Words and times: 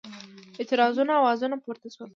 اعتراضونو 0.59 1.11
آوازونه 1.21 1.55
پورته 1.63 1.87
شول. 1.95 2.09